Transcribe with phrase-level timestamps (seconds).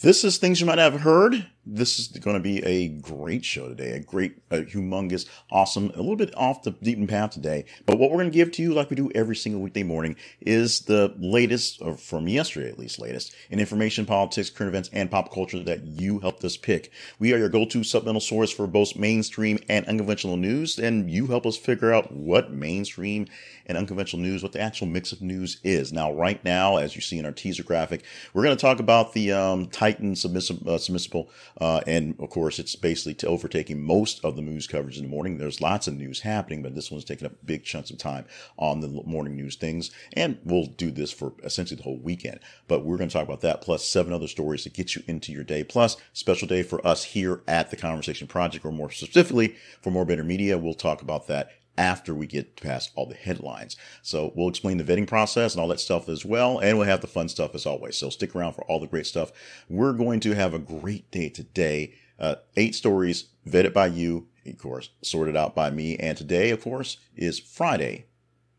[0.00, 1.46] This is things you might have heard.
[1.66, 5.98] This is going to be a great show today, a great, a humongous, awesome, a
[5.98, 7.66] little bit off the beaten path today.
[7.84, 10.16] But what we're going to give to you, like we do every single weekday morning,
[10.40, 15.10] is the latest, or from yesterday at least, latest in information, politics, current events, and
[15.10, 16.92] pop culture that you helped us pick.
[17.18, 21.44] We are your go-to supplemental source for both mainstream and unconventional news, and you help
[21.44, 23.26] us figure out what mainstream
[23.66, 25.92] and unconventional news, what the actual mix of news is.
[25.92, 28.02] Now, right now, as you see in our teaser graphic,
[28.32, 31.28] we're going to talk about the um, Titan submissive, uh, submissible
[31.60, 35.08] uh, and of course, it's basically to overtaking most of the news coverage in the
[35.08, 35.38] morning.
[35.38, 38.26] There's lots of news happening, but this one's taking up big chunks of time
[38.58, 39.90] on the morning news things.
[40.12, 42.40] And we'll do this for essentially the whole weekend.
[42.68, 45.32] But we're going to talk about that plus seven other stories to get you into
[45.32, 45.64] your day.
[45.64, 50.04] Plus, special day for us here at the Conversation Project, or more specifically for More
[50.04, 50.58] Better Media.
[50.58, 53.74] We'll talk about that after we get past all the headlines.
[54.02, 56.58] So we'll explain the vetting process and all that stuff as well.
[56.58, 57.96] And we'll have the fun stuff as always.
[57.96, 59.32] So stick around for all the great stuff.
[59.66, 61.94] We're going to have a great day today.
[62.18, 65.96] Uh, eight stories vetted by you, of course, sorted out by me.
[65.96, 68.04] And today, of course, is Friday,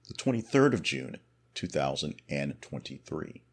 [0.07, 1.17] the 23rd of June,
[1.53, 3.43] 2023.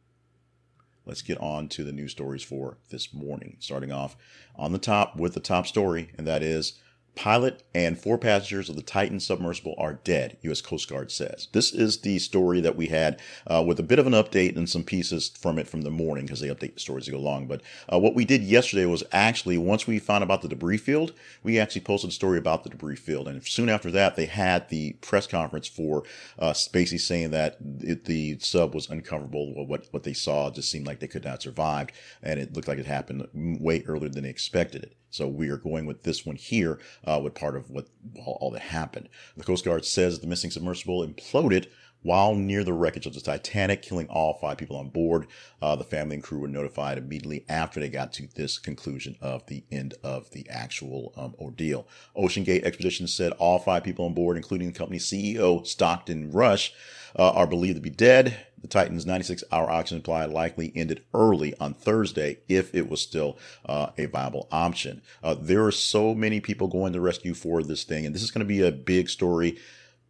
[1.04, 3.56] Let's get on to the news stories for this morning.
[3.60, 4.16] Starting off
[4.56, 6.80] on the top with the top story, and that is
[7.18, 10.60] Pilot and four passengers of the Titan submersible are dead, U.S.
[10.60, 11.48] Coast Guard says.
[11.50, 14.70] This is the story that we had uh, with a bit of an update and
[14.70, 17.48] some pieces from it from the morning because they update the stories to go along.
[17.48, 21.12] But uh, what we did yesterday was actually, once we found about the debris field,
[21.42, 23.26] we actually posted a story about the debris field.
[23.26, 26.04] And soon after that, they had the press conference for
[26.38, 29.66] uh, basically saying that it, the sub was uncoverable.
[29.66, 31.88] What, what they saw just seemed like they could not survive.
[32.22, 34.94] And it looked like it happened way earlier than they expected it.
[35.10, 38.50] So we are going with this one here, uh, with part of what all, all
[38.50, 39.08] that happened.
[39.36, 41.66] The Coast Guard says the missing submersible imploded
[42.02, 45.26] while near the wreckage of the Titanic, killing all five people on board.
[45.60, 49.46] Uh, the family and crew were notified immediately after they got to this conclusion of
[49.46, 51.86] the end of the actual um, ordeal.
[52.16, 56.72] OceanGate Expeditions said all five people on board, including the company CEO, Stockton Rush,
[57.18, 58.46] uh, are believed to be dead.
[58.60, 63.38] The Titan's 96 hour oxygen supply likely ended early on Thursday if it was still
[63.66, 65.02] uh, a viable option.
[65.22, 68.30] Uh, there are so many people going to rescue for this thing, and this is
[68.30, 69.58] going to be a big story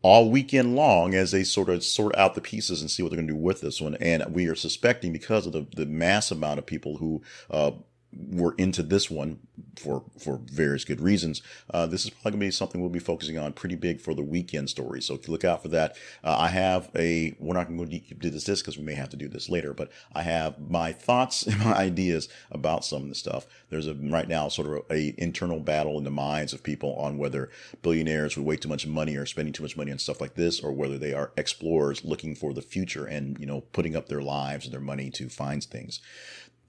[0.02, 3.16] all weekend long as they sort of sort out the pieces and see what they're
[3.16, 3.96] going to do with this one.
[3.96, 7.72] And we are suspecting because of the, the mass amount of people who uh,
[8.16, 9.38] were into this one
[9.76, 11.42] for for various good reasons.
[11.72, 14.14] Uh, this is probably going to be something we'll be focusing on pretty big for
[14.14, 15.00] the weekend story.
[15.02, 15.96] So look out for that.
[16.24, 17.36] Uh, I have a.
[17.38, 19.74] We're not going to do this this because we may have to do this later,
[19.74, 23.46] but I have my thoughts and my ideas about some of the stuff.
[23.68, 27.18] There's a right now sort of a internal battle in the minds of people on
[27.18, 27.50] whether
[27.82, 30.60] billionaires with way too much money are spending too much money on stuff like this,
[30.60, 34.22] or whether they are explorers looking for the future and you know putting up their
[34.22, 36.00] lives and their money to find things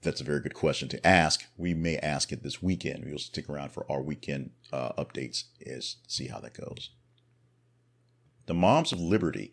[0.02, 1.44] that's a very good question to ask.
[1.56, 3.04] We may ask it this weekend.
[3.04, 6.90] We'll stick around for our weekend uh, updates is see how that goes.
[8.46, 9.52] The Moms of Liberty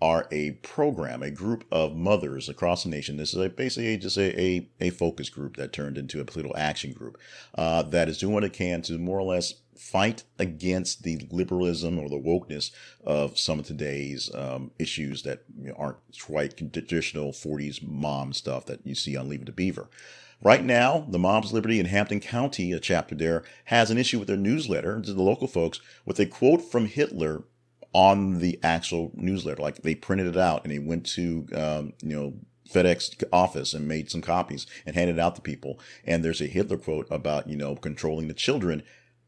[0.00, 3.16] are a program, a group of mothers across the nation.
[3.16, 6.56] This is a, basically just a, a, a, focus group that turned into a political
[6.56, 7.18] action group
[7.56, 11.98] uh, that is doing what it can to more or less fight against the liberalism
[11.98, 12.70] or the wokeness
[13.04, 18.66] of some of today's um, issues that you know, aren't quite traditional 40s mom stuff
[18.66, 19.88] that you see on Leave It to Beaver.
[20.40, 24.28] Right now, the Moms Liberty in Hamilton County, a chapter there, has an issue with
[24.28, 27.42] their newsletter to the local folks with a quote from Hitler
[27.92, 29.60] on the actual newsletter.
[29.60, 32.34] Like they printed it out and they went to, um, you know,
[32.72, 35.80] FedEx office and made some copies and handed out to people.
[36.04, 38.82] And there's a Hitler quote about, you know, controlling the children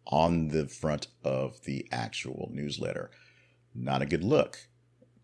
[0.07, 3.11] on the front of the actual newsletter.
[3.75, 4.69] Not a good look.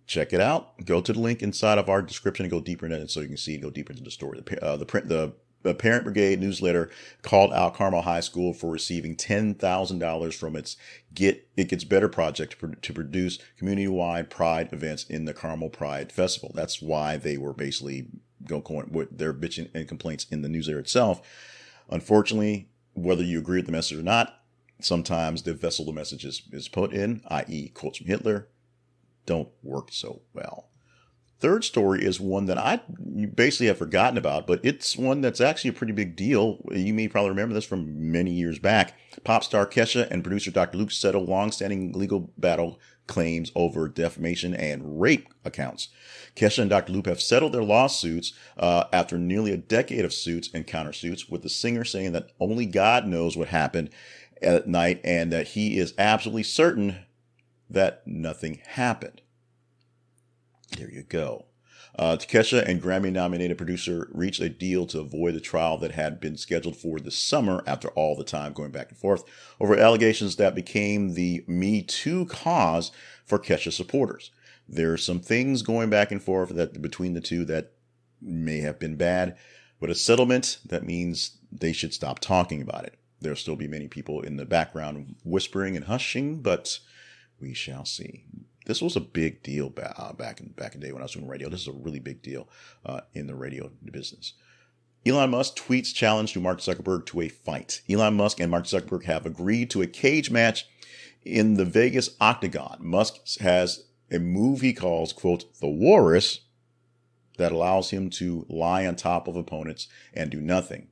[0.07, 0.85] Check it out.
[0.85, 3.29] Go to the link inside of our description and go deeper into it so you
[3.29, 4.41] can see go deeper into the story.
[4.41, 5.35] The, uh, the print, the
[5.75, 6.91] Parent Brigade newsletter
[7.23, 10.77] called out Carmel High School for receiving $10,000 from its
[11.13, 15.71] Get It Gets Better project to, to produce community wide pride events in the Carmel
[15.71, 16.53] Pride Festival.
[16.55, 18.07] That's why they were basically
[18.47, 21.21] going with their bitching and complaints in the newsletter itself.
[21.91, 24.41] Unfortunately, whether you agree with the message or not,
[24.81, 28.49] sometimes the vessel the message is, is put in, i.e., quotes from Hitler,
[29.25, 30.69] don't work so well.
[31.39, 32.81] Third story is one that I
[33.35, 36.65] basically have forgotten about, but it's one that's actually a pretty big deal.
[36.71, 38.95] You may probably remember this from many years back.
[39.23, 40.79] Pop star Kesha and producer Dr.
[40.79, 45.89] Luke settle long-standing legal battle claims over defamation and rape accounts.
[46.35, 46.93] Kesha and Dr.
[46.93, 51.43] Luke have settled their lawsuits uh, after nearly a decade of suits and countersuits, with
[51.43, 53.91] the singer saying that only God knows what happened
[54.43, 56.99] at night and that he is absolutely certain
[57.69, 59.23] that nothing happened.
[60.77, 61.47] There you go.
[61.99, 66.21] Uh, Kesha and Grammy nominated producer reached a deal to avoid the trial that had
[66.21, 69.25] been scheduled for this summer after all the time going back and forth
[69.59, 72.93] over allegations that became the Me Too cause
[73.25, 74.31] for Kesha supporters.
[74.69, 77.73] There are some things going back and forth that between the two that
[78.21, 79.37] may have been bad,
[79.81, 82.99] but a settlement that means they should stop talking about it.
[83.27, 86.79] There'll still be many people in the background whispering and hushing, but
[87.41, 88.23] we shall see.
[88.67, 91.07] This was a big deal back, uh, back in back in the day when I
[91.07, 91.49] was doing radio.
[91.49, 92.49] This is a really big deal
[92.85, 94.35] uh, in the radio business.
[95.05, 97.83] Elon Musk tweets challenge to Mark Zuckerberg to a fight.
[97.91, 100.69] Elon Musk and Mark Zuckerberg have agreed to a cage match
[101.25, 102.77] in the Vegas Octagon.
[102.79, 106.43] Musk has a move he calls, quote, the Walrus,
[107.39, 110.91] that allows him to lie on top of opponents and do nothing,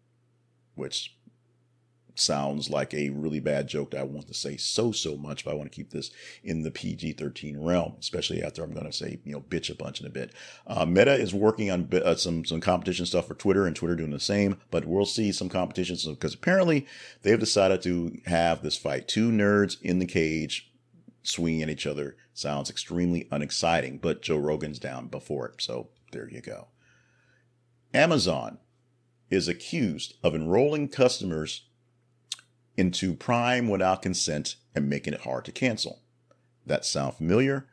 [0.74, 1.14] which
[2.14, 5.50] sounds like a really bad joke that I want to say so, so much, but
[5.50, 6.10] I want to keep this
[6.42, 9.74] in the PG 13 realm, especially after I'm going to say, you know, bitch a
[9.74, 10.32] bunch in a bit.
[10.66, 14.10] Uh, Meta is working on uh, some, some competition stuff for Twitter and Twitter doing
[14.10, 16.86] the same, but we'll see some competitions because apparently
[17.22, 19.08] they've decided to have this fight.
[19.08, 20.70] Two nerds in the cage
[21.22, 25.62] swinging at each other sounds extremely unexciting, but Joe Rogan's down before it.
[25.62, 26.68] So there you go.
[27.92, 28.58] Amazon
[29.30, 31.66] is accused of enrolling customers
[32.76, 36.00] into Prime without consent and making it hard to cancel.
[36.66, 37.66] That sound familiar?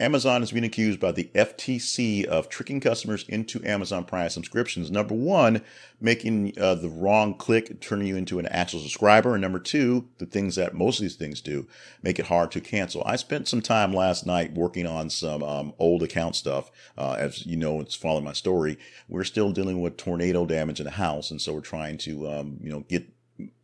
[0.00, 4.92] Amazon has been accused by the FTC of tricking customers into Amazon Prime subscriptions.
[4.92, 5.62] Number one,
[6.00, 9.34] making uh, the wrong click, turning you into an actual subscriber.
[9.34, 11.66] And number two, the things that most of these things do,
[12.00, 13.02] make it hard to cancel.
[13.06, 16.70] I spent some time last night working on some um, old account stuff.
[16.96, 18.78] Uh, as you know, it's following my story.
[19.08, 21.32] We're still dealing with tornado damage in the house.
[21.32, 23.08] And so we're trying to, um, you know, get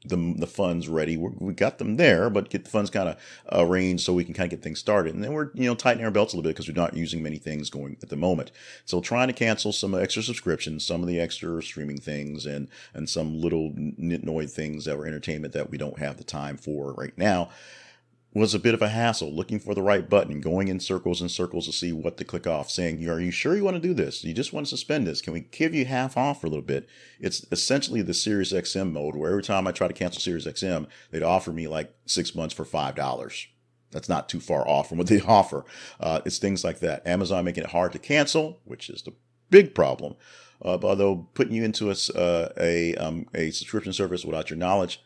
[0.04, 1.16] the, the funds ready.
[1.16, 3.16] We're, we got them there, but get the funds kind of
[3.52, 5.14] uh, arranged so we can kind of get things started.
[5.14, 7.22] And then we're, you know, tightening our belts a little bit because we're not using
[7.22, 8.52] many things going at the moment.
[8.84, 13.08] So trying to cancel some extra subscriptions, some of the extra streaming things and, and
[13.08, 17.16] some little nitnoid things that were entertainment that we don't have the time for right
[17.16, 17.50] now
[18.34, 21.30] was a bit of a hassle looking for the right button, going in circles and
[21.30, 23.94] circles to see what to click off, saying, Are you sure you want to do
[23.94, 24.24] this?
[24.24, 25.22] You just want to suspend this?
[25.22, 26.88] Can we give you half off for a little bit?
[27.20, 30.88] It's essentially the Sirius XM mode where every time I try to cancel Sirius XM,
[31.12, 33.46] they'd offer me like six months for $5.
[33.92, 35.64] That's not too far off from what they offer.
[36.00, 37.06] Uh, it's things like that.
[37.06, 39.14] Amazon making it hard to cancel, which is the
[39.50, 40.16] big problem.
[40.60, 45.00] Uh, although putting you into a, uh, a, um, a subscription service without your knowledge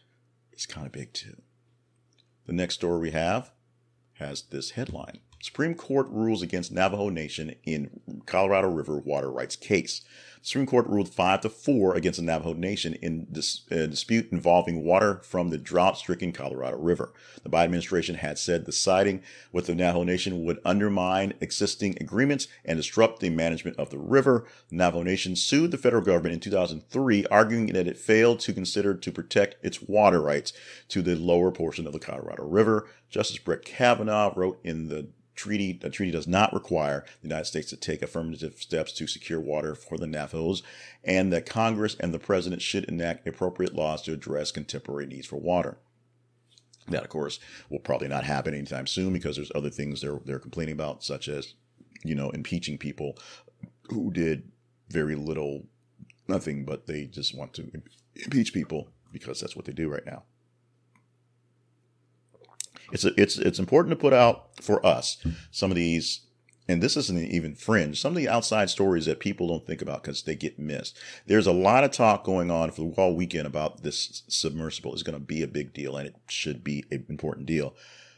[0.53, 1.37] is kind of big too.
[2.49, 3.51] The next story we have
[4.15, 10.01] has this headline Supreme Court rules against Navajo Nation in Colorado River water rights case.
[10.43, 14.85] Supreme Court ruled 5 to 4 against the Navajo Nation in this uh, dispute involving
[14.85, 17.13] water from the drought stricken Colorado River.
[17.43, 22.49] The Biden administration had said the siding with the Navajo Nation would undermine existing agreements
[22.65, 24.47] and disrupt the management of the river.
[24.71, 28.95] The Navajo Nation sued the federal government in 2003, arguing that it failed to consider
[28.95, 30.53] to protect its water rights
[30.89, 32.89] to the lower portion of the Colorado River.
[33.11, 35.09] Justice Brett Kavanaugh wrote in the
[35.39, 39.41] treaty, the treaty does not require the United States to take affirmative steps to secure
[39.41, 40.63] water for the Navajos,
[41.05, 45.37] and that Congress and the President should enact appropriate laws to address contemporary needs for
[45.37, 45.79] water.
[46.89, 47.39] That, of course,
[47.71, 51.29] will probably not happen anytime soon because there's other things they're they're complaining about, such
[51.29, 51.55] as,
[52.03, 53.17] you know, impeaching people
[53.91, 54.51] who did
[54.89, 55.67] very little,
[56.27, 57.71] nothing, but they just want to
[58.17, 60.25] impeach people because that's what they do right now
[62.93, 65.19] it's it's it's important to put out for us
[65.51, 66.23] some of these
[66.71, 70.03] and this isn't even fringe some of the outside stories that people don't think about
[70.03, 70.99] because they get missed.
[71.27, 75.03] There's a lot of talk going on for the whole weekend about this submersible is
[75.03, 77.75] going to be a big deal and it should be an important deal.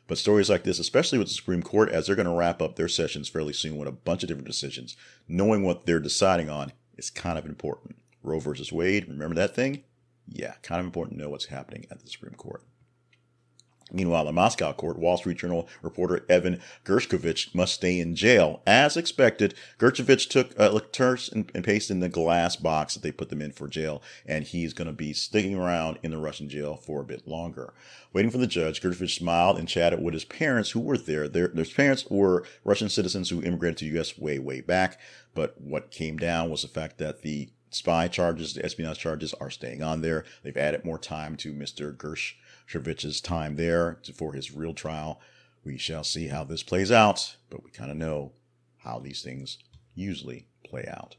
[0.08, 2.76] But stories like this especially with the supreme court as they're going to wrap up
[2.76, 4.96] their sessions fairly soon with a bunch of different decisions
[5.28, 7.96] knowing what they're deciding on is kind of important.
[8.22, 9.84] Roe versus wade remember that thing?
[10.26, 12.64] Yeah kind of important to know what's happening at the supreme court
[13.92, 18.62] Meanwhile, in Moscow court, Wall Street Journal reporter Evan Gershkovich must stay in jail.
[18.66, 23.02] As expected, Gershkovich took a uh, terse and, and pasted in the glass box that
[23.02, 26.18] they put them in for jail, and he's going to be sticking around in the
[26.18, 27.72] Russian jail for a bit longer.
[28.12, 31.28] Waiting for the judge, Gershkovich smiled and chatted with his parents who were there.
[31.28, 34.18] Their, their parents were Russian citizens who immigrated to the U.S.
[34.18, 34.98] way, way back.
[35.34, 39.50] But what came down was the fact that the spy charges, the espionage charges are
[39.50, 40.24] staying on there.
[40.42, 41.96] They've added more time to Mr.
[41.96, 42.34] Gersh
[42.70, 45.20] Shervich's time there for his real trial.
[45.64, 48.32] We shall see how this plays out, but we kind of know
[48.78, 49.58] how these things
[49.94, 51.16] usually play out.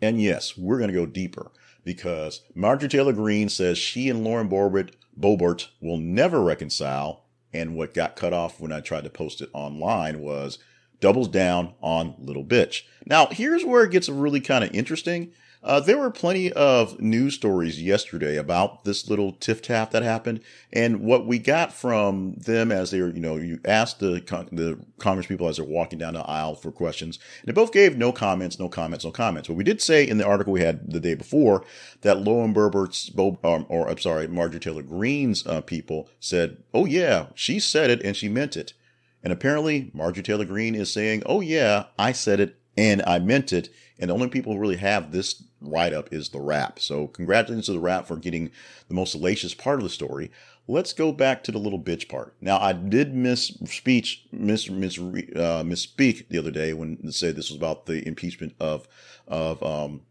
[0.00, 1.50] And yes, we're going to go deeper
[1.84, 7.24] because Marjorie Taylor Greene says she and Lauren Boebert will never reconcile.
[7.52, 10.58] And what got cut off when I tried to post it online was
[11.00, 12.82] doubles down on Little Bitch.
[13.06, 15.32] Now, here's where it gets really kind of interesting.
[15.64, 20.38] Uh, there were plenty of news stories yesterday about this little tiff taff that happened,
[20.70, 24.20] and what we got from them as they were, you know, you asked the
[24.52, 27.96] the Congress people as they're walking down the aisle for questions, and they both gave
[27.96, 29.48] no comments, no comments, no comments.
[29.48, 31.64] But we did say in the article we had the day before
[32.02, 37.28] that Lauren Boebert's, um, or I'm sorry, Marjorie Taylor Greene's uh, people said, "Oh yeah,
[37.34, 38.74] she said it and she meant it,"
[39.22, 43.50] and apparently Marjorie Taylor Greene is saying, "Oh yeah, I said it and I meant
[43.50, 46.78] it." And the only people who really have this write up is the Wrap.
[46.80, 48.50] So congratulations to the Wrap for getting
[48.88, 50.30] the most salacious part of the story.
[50.66, 52.34] Let's go back to the little bitch part.
[52.40, 57.36] Now I did miss speech, miss miss uh, misspeak the other day when it said
[57.36, 58.88] this was about the impeachment of
[59.28, 60.02] of um,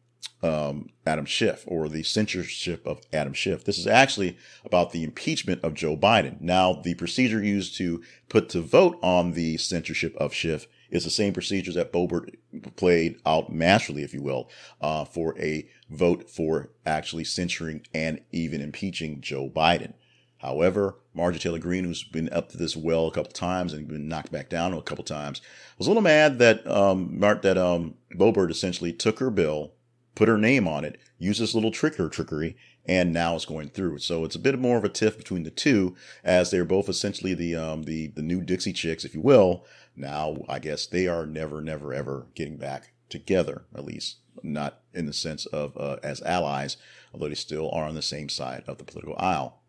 [0.44, 3.64] um, Adam Schiff or the censorship of Adam Schiff.
[3.64, 6.40] This is actually about the impeachment of Joe Biden.
[6.42, 11.10] Now, the procedure used to put to vote on the censorship of Schiff is the
[11.10, 12.36] same procedures that Boebert
[12.76, 18.62] played out masterfully, if you will, uh, for a vote for actually censuring and even
[18.62, 19.94] impeaching Joe Biden.
[20.38, 24.08] However, Marjorie Taylor Greene, who's been up to this well a couple times and been
[24.08, 25.42] knocked back down a couple times,
[25.78, 29.72] was a little mad that um, that um, Boebert essentially took her bill,
[30.16, 34.00] put her name on it, used this little tricker trickery, and now it's going through.
[34.00, 37.34] So it's a bit more of a tiff between the two, as they're both essentially
[37.34, 41.26] the um, the the new Dixie chicks, if you will, now, I guess they are
[41.26, 46.22] never, never, ever getting back together, at least not in the sense of uh, as
[46.24, 46.78] allies,
[47.14, 49.62] although they still are on the same side of the political aisle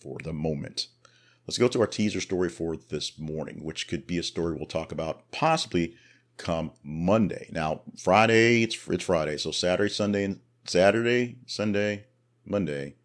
[0.00, 0.88] for the moment.
[1.46, 4.66] Let's go to our teaser story for this morning, which could be a story we'll
[4.66, 5.94] talk about possibly
[6.36, 7.48] come Monday.
[7.52, 12.06] Now, Friday, it's it's Friday, so Saturday, Sunday, Saturday, Sunday,
[12.44, 12.96] Monday,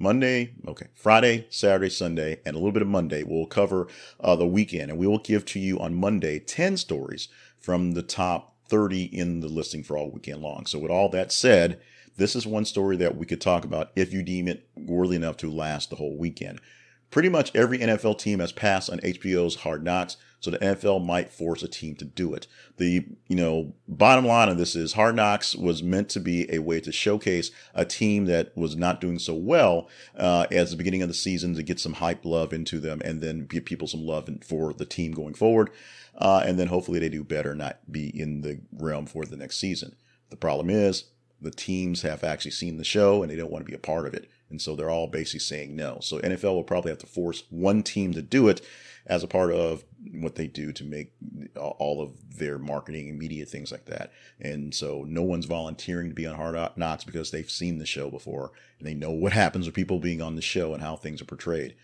[0.00, 3.22] Monday, okay, Friday, Saturday, Sunday, and a little bit of Monday.
[3.22, 3.86] We'll cover
[4.18, 7.28] uh, the weekend, and we will give to you on Monday 10 stories
[7.58, 10.64] from the top 30 in the listing for all weekend long.
[10.64, 11.82] So, with all that said,
[12.16, 15.36] this is one story that we could talk about if you deem it worthy enough
[15.38, 16.62] to last the whole weekend.
[17.10, 21.30] Pretty much every NFL team has passed on HBO's Hard Knocks, so the NFL might
[21.30, 22.46] force a team to do it.
[22.78, 26.60] The, you know, bottom line of this is Hard Knocks was meant to be a
[26.60, 31.02] way to showcase a team that was not doing so well uh, as the beginning
[31.02, 34.04] of the season to get some hype love into them and then give people some
[34.04, 35.70] love for the team going forward.
[36.16, 39.58] Uh, and then hopefully they do better, not be in the realm for the next
[39.58, 39.94] season.
[40.30, 41.04] The problem is
[41.40, 44.06] the teams have actually seen the show and they don't want to be a part
[44.06, 44.30] of it.
[44.48, 45.98] And so they're all basically saying no.
[46.00, 48.60] So NFL will probably have to force one team to do it
[49.06, 51.12] as a part of what they do to make
[51.56, 54.12] all of their marketing and media things like that.
[54.40, 58.10] And so no one's volunteering to be on Hard Knocks because they've seen the show
[58.10, 61.20] before and they know what happens with people being on the show and how things
[61.20, 61.74] are portrayed.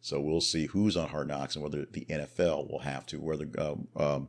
[0.00, 3.48] So we'll see who's on Hard Knocks and whether the NFL will have to, whether
[3.58, 4.28] um, um,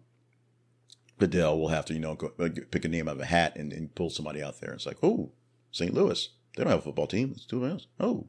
[1.19, 3.73] will have to, you know, go, uh, pick a name out of a hat and,
[3.73, 4.71] and pull somebody out there.
[4.71, 5.31] It's like, oh,
[5.71, 5.93] St.
[5.93, 7.33] Louis, they don't have a football team.
[7.35, 7.87] It's two else.
[7.99, 8.27] Oh,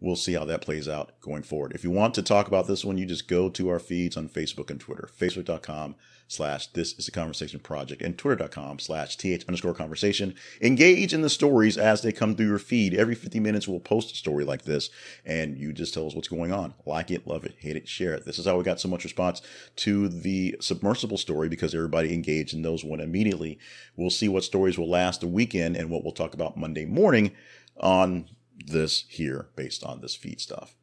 [0.00, 1.72] we'll see how that plays out going forward.
[1.74, 4.28] If you want to talk about this one, you just go to our feeds on
[4.28, 5.08] Facebook and Twitter.
[5.18, 5.96] Facebook.com
[6.28, 10.34] slash this is a conversation project and twitter.com slash th underscore conversation.
[10.60, 12.94] Engage in the stories as they come through your feed.
[12.94, 14.90] Every 50 minutes we'll post a story like this
[15.24, 16.74] and you just tell us what's going on.
[16.84, 18.26] Like it, love it, hate it, share it.
[18.26, 19.42] This is how we got so much response
[19.76, 23.58] to the submersible story because everybody engaged in those one immediately.
[23.96, 27.32] We'll see what stories will last a weekend and what we'll talk about Monday morning
[27.80, 28.28] on
[28.66, 30.74] this here based on this feed stuff.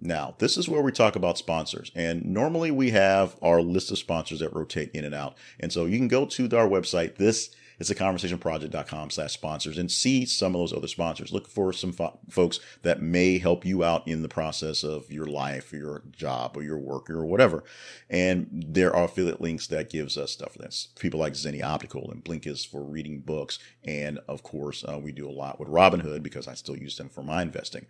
[0.00, 1.90] Now, this is where we talk about sponsors.
[1.94, 5.36] And normally we have our list of sponsors that rotate in and out.
[5.58, 7.16] And so you can go to our website.
[7.16, 11.32] This it's a conversationproject.com slash sponsors and see some of those other sponsors.
[11.32, 15.26] Look for some fo- folks that may help you out in the process of your
[15.26, 17.64] life or your job or your work or whatever.
[18.08, 20.54] And there are affiliate links that gives us stuff.
[20.58, 23.58] That's people like Zenni Optical and Blinkist for reading books.
[23.84, 27.08] And of course, uh, we do a lot with Robinhood because I still use them
[27.08, 27.86] for my investing.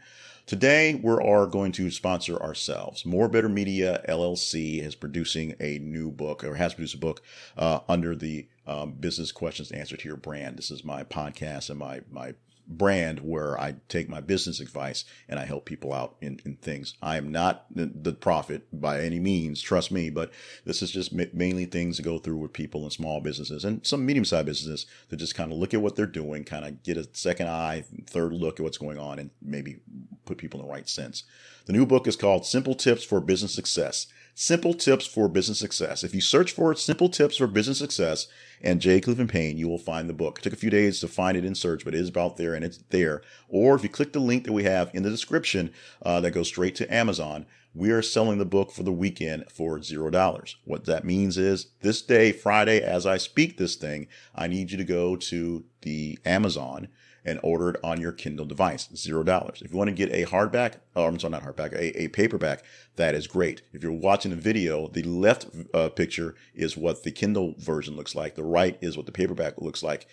[0.47, 3.05] Today, we are going to sponsor ourselves.
[3.05, 7.21] More Better Media LLC is producing a new book or has produced a book
[7.57, 10.57] uh, under the um, business questions answered to your brand.
[10.57, 12.35] This is my podcast and my my
[12.69, 16.95] brand where I take my business advice and I help people out in, in things.
[17.01, 20.33] I am not the, the profit by any means, trust me, but
[20.65, 24.05] this is just mainly things to go through with people in small businesses and some
[24.05, 26.97] medium sized businesses to just kind of look at what they're doing, kind of get
[26.97, 29.81] a second eye, third look at what's going on and maybe
[30.25, 31.25] put people in the right sense.
[31.67, 34.07] The new book is called Simple Tips for Business Success.
[34.39, 36.05] Simple Tips for Business Success.
[36.05, 38.27] If you search for Simple Tips for Business Success
[38.61, 39.01] and J.
[39.01, 40.39] Clifton Payne, you will find the book.
[40.39, 42.53] It took a few days to find it in search, but it is about there
[42.53, 43.23] and it's there.
[43.49, 46.49] Or if you click the link that we have in the description uh, that goes
[46.49, 50.57] straight to Amazon, we are selling the book for the weekend for zero dollars.
[50.65, 54.77] What that means is this day, Friday, as I speak this thing, I need you
[54.77, 56.89] to go to the Amazon
[57.27, 58.89] and order it on your Kindle device.
[58.95, 59.61] Zero dollars.
[59.63, 62.65] If you want to get a hardback, or I'm sorry, not hardback, a, a paperback,
[62.95, 63.63] that is great.
[63.73, 68.15] If you're watching a video, the left uh, picture is what the Kindle version looks
[68.15, 68.37] like.
[68.37, 70.07] The right is what the paperback looks like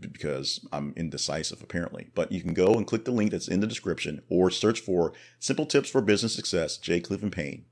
[0.00, 2.08] because I'm indecisive apparently.
[2.14, 5.12] But you can go and click the link that's in the description or search for
[5.38, 7.00] Simple Tips for Business Success, J.
[7.00, 7.64] Clifton Payne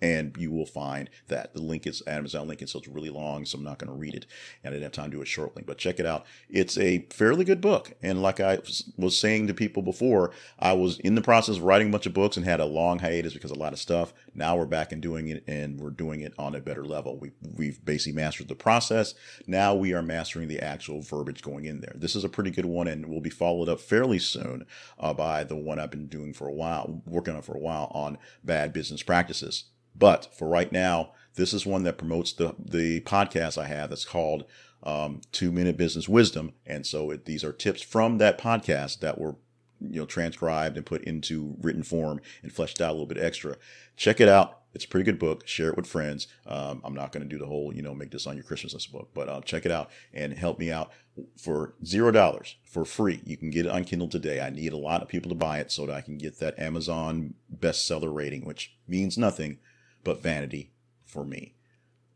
[0.00, 3.44] and you will find that the link is Amazon link, and so it's really long,
[3.44, 4.26] so I'm not going to read it,
[4.62, 5.66] and I didn't have time to do a short link.
[5.66, 7.92] But check it out; it's a fairly good book.
[8.02, 8.58] And like I
[8.96, 12.14] was saying to people before, I was in the process of writing a bunch of
[12.14, 14.12] books and had a long hiatus because a lot of stuff.
[14.34, 17.18] Now we're back and doing it, and we're doing it on a better level.
[17.18, 19.14] We we've basically mastered the process.
[19.46, 21.94] Now we are mastering the actual verbiage going in there.
[21.94, 24.66] This is a pretty good one, and will be followed up fairly soon
[24.98, 27.90] uh, by the one I've been doing for a while, working on for a while
[27.94, 29.64] on bad business practices.
[29.94, 34.04] But for right now, this is one that promotes the the podcast I have that's
[34.04, 34.44] called
[34.82, 39.18] um, Two Minute Business Wisdom, and so it, these are tips from that podcast that
[39.18, 39.36] were
[39.80, 43.56] you know transcribed and put into written form and fleshed out a little bit extra.
[43.96, 44.60] Check it out.
[44.74, 45.46] It's a pretty good book.
[45.46, 46.26] Share it with friends.
[46.46, 48.74] Um, I'm not going to do the whole, you know, make this on your Christmas
[48.74, 50.92] list book, but uh, check it out and help me out
[51.36, 53.22] for zero dollars for free.
[53.24, 54.40] You can get it on Kindle today.
[54.40, 56.58] I need a lot of people to buy it so that I can get that
[56.58, 59.58] Amazon bestseller rating, which means nothing
[60.08, 60.70] but vanity
[61.04, 61.54] for me.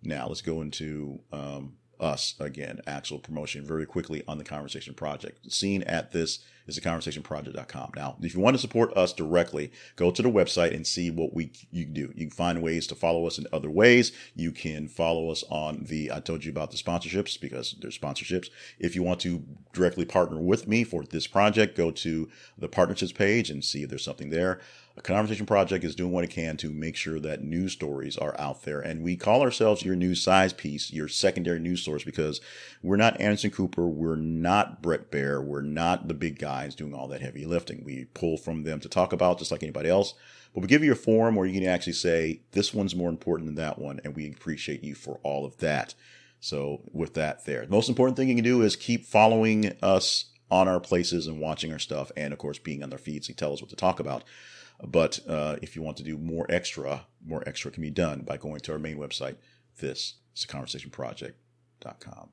[0.02, 5.44] Now let's go into um, us again, actual promotion very quickly on the Conversation Project.
[5.44, 7.92] The scene at this is theconversationproject.com.
[7.94, 11.34] Now, if you want to support us directly, go to the website and see what
[11.34, 12.12] we you can do.
[12.14, 14.12] You can find ways to follow us in other ways.
[14.34, 18.49] You can follow us on the I told you about the sponsorships because there's sponsorships.
[18.78, 19.44] If you want to
[19.75, 23.90] directly partner with me for this project, go to the partnerships page and see if
[23.90, 24.61] there's something there.
[24.94, 28.38] A Conversation Project is doing what it can to make sure that news stories are
[28.38, 28.80] out there.
[28.80, 32.42] And we call ourselves your news size piece, your secondary news source, because
[32.82, 33.87] we're not Anderson Cooper.
[33.87, 35.42] We're not Bret Baier.
[35.42, 37.84] We're not the big guys doing all that heavy lifting.
[37.84, 40.12] We pull from them to talk about just like anybody else.
[40.52, 43.47] But we give you a forum where you can actually say, this one's more important
[43.47, 43.99] than that one.
[44.04, 45.95] And we appreciate you for all of that.
[46.38, 50.26] So with that there, the most important thing you can do is keep following us
[50.50, 52.12] on our places and watching our stuff.
[52.14, 54.25] And of course, being on their feeds and tell us what to talk about.
[54.86, 58.36] But uh, if you want to do more extra, more extra can be done by
[58.36, 59.36] going to our main website.
[59.78, 62.30] This is conversationproject.com.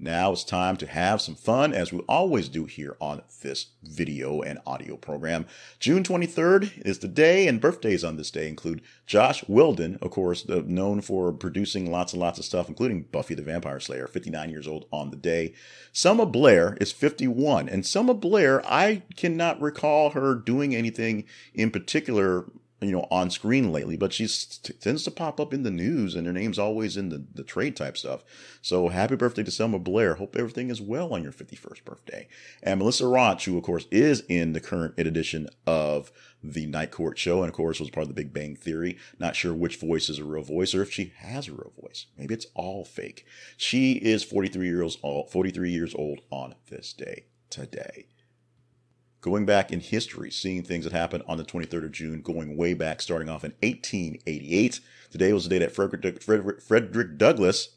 [0.00, 4.42] Now it's time to have some fun, as we always do here on this video
[4.42, 5.46] and audio program.
[5.80, 10.46] June 23rd is the day, and birthdays on this day include Joss Whedon, of course,
[10.48, 14.68] known for producing lots and lots of stuff, including Buffy the Vampire Slayer, 59 years
[14.68, 15.52] old on the day.
[15.92, 22.46] Selma Blair is 51, and Selma Blair, I cannot recall her doing anything in particular
[22.80, 24.28] you know, on screen lately, but she
[24.80, 27.74] tends to pop up in the news and her name's always in the, the trade
[27.74, 28.22] type stuff.
[28.62, 30.14] So happy birthday to Selma Blair.
[30.14, 32.28] Hope everything is well on your 51st birthday.
[32.62, 36.12] And Melissa Rauch, who of course is in the current edition of
[36.42, 38.96] the Night Court show and of course was part of the Big Bang Theory.
[39.18, 42.06] Not sure which voice is a real voice or if she has a real voice.
[42.16, 43.26] Maybe it's all fake.
[43.56, 48.06] She is 43 years old, 43 years old on this day today
[49.20, 52.74] going back in history, seeing things that happened on the 23rd of June, going way
[52.74, 54.80] back, starting off in 1888.
[55.10, 57.70] Today was the day that Frederick, Frederick, Frederick Douglass,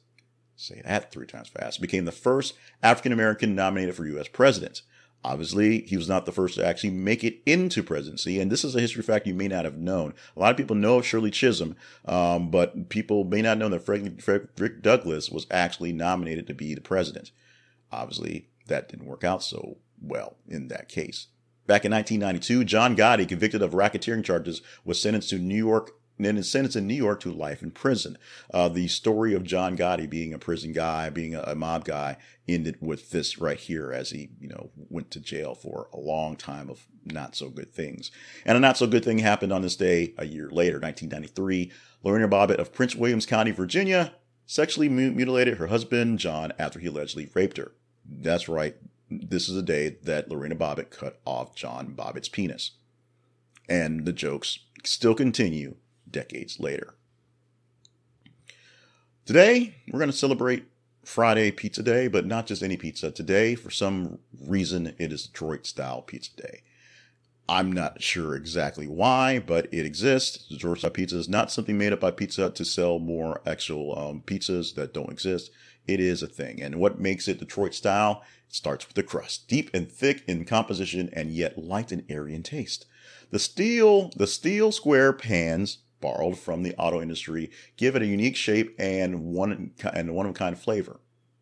[0.56, 4.28] say that three times fast, became the first African American nominated for U.S.
[4.28, 4.82] president.
[5.24, 8.76] Obviously, he was not the first to actually make it into presidency, and this is
[8.76, 10.16] a history fact you may not have known.
[10.36, 11.76] A lot of people know of Shirley Chisholm,
[12.06, 16.82] um, but people may not know that Frederick Douglass was actually nominated to be the
[16.82, 17.32] president.
[17.92, 21.28] Obviously, that didn't work out so well in that case.
[21.68, 26.38] Back in 1992, John Gotti, convicted of racketeering charges, was sentenced to New York and
[26.38, 28.18] is sentenced in New York to life in prison.
[28.54, 32.18] Uh, the story of John Gotti being a prison guy, being a, a, mob guy,
[32.48, 36.36] ended with this right here as he, you know, went to jail for a long
[36.36, 38.12] time of not so good things.
[38.46, 41.72] And a not so good thing happened on this day a year later, 1993.
[42.04, 44.14] Lorena Bobbitt of Prince Williams County, Virginia,
[44.46, 47.72] sexually mutilated her husband, John, after he allegedly raped her.
[48.06, 48.76] That's right
[49.12, 52.72] this is the day that Lorena Bobbitt cut off John Bobbitt's penis.
[53.68, 55.76] And the jokes still continue
[56.10, 56.96] decades later.
[59.26, 60.66] Today, we're going to celebrate
[61.06, 63.12] Friday Pizza Day, but not just any pizza.
[63.12, 66.64] Today, for some reason, it is Detroit style pizza day.
[67.50, 70.48] I'm not sure exactly why, but it exists.
[70.48, 73.98] Detroit style pizza is not something made up by Pizza Hut to sell more actual
[73.98, 75.52] um, pizzas that don't exist.
[75.92, 76.62] It is a thing.
[76.62, 78.24] And what makes it Detroit style?
[78.48, 82.34] It starts with the crust, deep and thick in composition and yet light and airy
[82.34, 82.86] in taste.
[83.30, 88.38] The steel, the steel square pans borrowed from the auto industry give it a unique
[88.38, 91.02] shape and one and one of a kind flavor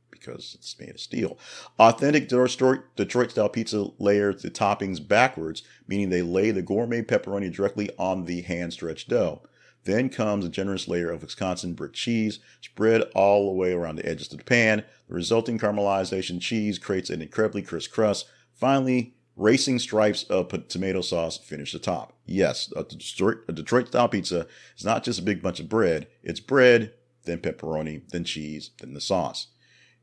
[0.09, 1.37] because it's made of steel.
[1.77, 7.89] Authentic Detroit style pizza layers the toppings backwards, meaning they lay the gourmet pepperoni directly
[7.97, 9.43] on the hand stretched dough.
[9.85, 14.05] Then comes a generous layer of Wisconsin brick cheese spread all the way around the
[14.07, 14.83] edges of the pan.
[15.07, 18.27] The resulting caramelization cheese creates an incredibly crisp crust.
[18.53, 22.13] Finally, racing stripes of tomato sauce finish the top.
[22.25, 26.93] Yes, a Detroit style pizza is not just a big bunch of bread, it's bread,
[27.23, 29.47] then pepperoni, then cheese, then the sauce.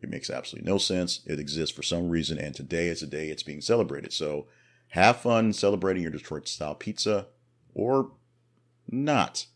[0.01, 1.21] It makes absolutely no sense.
[1.27, 4.13] It exists for some reason, and today is the day it's being celebrated.
[4.13, 4.47] So
[4.89, 7.27] have fun celebrating your Detroit style pizza
[7.75, 8.13] or
[8.89, 9.47] not.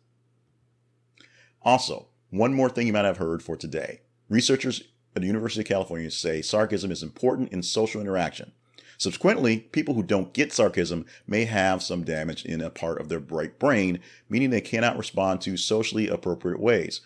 [1.62, 4.01] Also, one more thing you might have heard for today.
[4.29, 8.53] Researchers at the University of California say sarcasm is important in social interaction.
[8.96, 13.18] Subsequently, people who don't get sarcasm may have some damage in a part of their
[13.18, 17.01] bright brain, meaning they cannot respond to socially appropriate ways.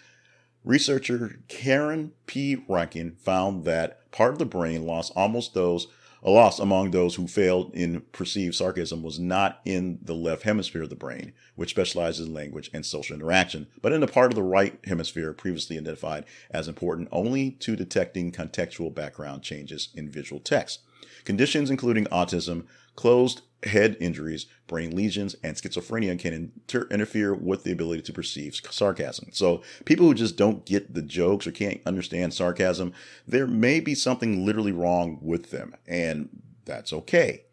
[0.65, 2.65] Researcher Karen P.
[2.69, 5.87] Rankin found that part of the brain lost almost those
[6.25, 10.83] a loss among those who failed in perceived sarcasm was not in the left hemisphere
[10.83, 14.35] of the brain, which specializes in language and social interaction, but in the part of
[14.35, 20.41] the right hemisphere previously identified as important only to detecting contextual background changes in visual
[20.41, 20.81] text.
[21.25, 22.65] Conditions including autism,
[22.97, 28.55] closed head injuries, brain lesions, and schizophrenia can inter- interfere with the ability to perceive
[28.71, 29.29] sarcasm.
[29.33, 32.93] So, people who just don't get the jokes or can't understand sarcasm,
[33.27, 36.29] there may be something literally wrong with them, and
[36.65, 37.45] that's okay.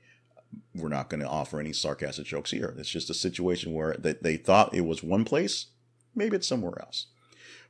[0.75, 2.73] We're not going to offer any sarcastic jokes here.
[2.77, 5.67] It's just a situation where they, they thought it was one place,
[6.15, 7.07] maybe it's somewhere else.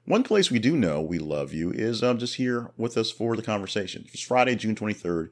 [0.06, 3.36] One place we do know we love you is um, just here with us for
[3.36, 4.06] the conversation.
[4.12, 5.30] It's Friday, June 23rd.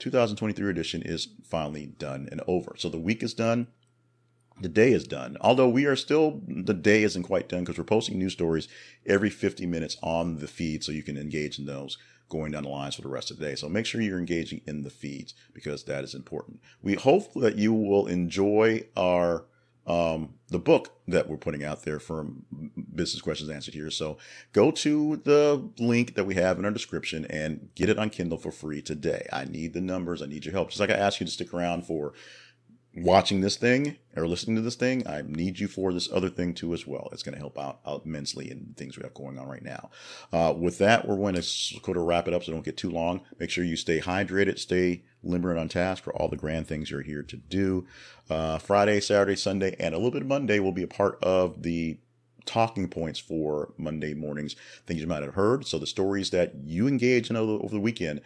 [0.00, 2.74] 2023 edition is finally done and over.
[2.76, 3.68] So the week is done.
[4.60, 5.36] The day is done.
[5.40, 8.68] Although we are still, the day isn't quite done because we're posting news stories
[9.06, 11.96] every 50 minutes on the feed so you can engage in those
[12.28, 13.54] going down the lines for the rest of the day.
[13.54, 16.60] So make sure you're engaging in the feeds because that is important.
[16.82, 19.44] We hope that you will enjoy our
[19.90, 22.26] um, the book that we're putting out there for
[22.94, 23.90] business questions answered here.
[23.90, 24.18] So
[24.52, 28.38] go to the link that we have in our description and get it on Kindle
[28.38, 29.26] for free today.
[29.32, 30.22] I need the numbers.
[30.22, 30.68] I need your help.
[30.68, 32.12] Just like I asked you to stick around for
[32.94, 36.54] watching this thing or listening to this thing, I need you for this other thing
[36.54, 37.08] too as well.
[37.12, 39.90] It's going to help out, immensely in things we have going on right now.
[40.32, 42.90] Uh, with that, we're going to sort of wrap it up so don't get too
[42.90, 43.22] long.
[43.38, 46.90] Make sure you stay hydrated, stay limber and on task for all the grand things
[46.90, 47.86] you're here to do.
[48.28, 51.62] Uh, Friday, Saturday, Sunday, and a little bit of Monday will be a part of
[51.62, 51.98] the
[52.46, 55.66] talking points for Monday mornings, things you might have heard.
[55.66, 58.22] So the stories that you engage in over the weekend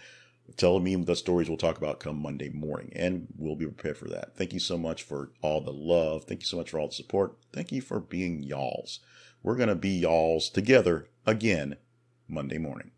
[0.57, 4.09] Tell me the stories we'll talk about come Monday morning, and we'll be prepared for
[4.09, 4.37] that.
[4.37, 6.25] Thank you so much for all the love.
[6.25, 7.37] Thank you so much for all the support.
[7.53, 9.01] Thank you for being y'alls.
[9.43, 11.77] We're going to be y'alls together again
[12.29, 12.91] Monday morning.